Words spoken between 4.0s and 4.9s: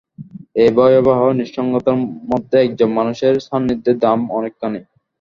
দাম অনেকখানি।